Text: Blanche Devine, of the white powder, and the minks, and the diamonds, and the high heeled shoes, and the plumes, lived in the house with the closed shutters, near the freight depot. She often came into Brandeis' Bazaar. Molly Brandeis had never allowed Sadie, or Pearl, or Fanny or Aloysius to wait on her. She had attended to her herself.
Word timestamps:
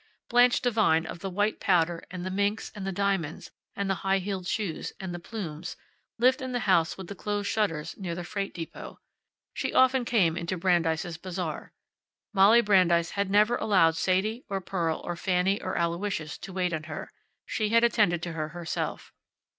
Blanche 0.29 0.61
Devine, 0.63 1.05
of 1.05 1.19
the 1.19 1.29
white 1.29 1.59
powder, 1.59 2.03
and 2.09 2.25
the 2.25 2.31
minks, 2.31 2.71
and 2.73 2.87
the 2.87 2.91
diamonds, 2.91 3.51
and 3.75 3.87
the 3.87 3.93
high 4.01 4.17
heeled 4.17 4.47
shoes, 4.47 4.93
and 4.99 5.13
the 5.13 5.19
plumes, 5.19 5.77
lived 6.17 6.41
in 6.41 6.53
the 6.53 6.61
house 6.61 6.97
with 6.97 7.05
the 7.05 7.13
closed 7.13 7.47
shutters, 7.47 7.95
near 7.99 8.15
the 8.15 8.23
freight 8.23 8.51
depot. 8.51 8.99
She 9.53 9.71
often 9.75 10.03
came 10.03 10.35
into 10.35 10.57
Brandeis' 10.57 11.17
Bazaar. 11.17 11.71
Molly 12.33 12.61
Brandeis 12.61 13.11
had 13.11 13.29
never 13.29 13.57
allowed 13.57 13.95
Sadie, 13.95 14.43
or 14.49 14.59
Pearl, 14.59 15.01
or 15.03 15.15
Fanny 15.15 15.61
or 15.61 15.77
Aloysius 15.77 16.39
to 16.39 16.51
wait 16.51 16.73
on 16.73 16.85
her. 16.85 17.13
She 17.45 17.69
had 17.69 17.83
attended 17.83 18.23
to 18.23 18.31
her 18.33 18.47
herself. 18.49 19.13